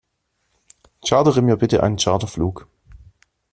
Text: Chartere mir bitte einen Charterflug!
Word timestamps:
Chartere 1.05 1.43
mir 1.43 1.57
bitte 1.57 1.83
einen 1.83 1.97
Charterflug! 1.99 2.67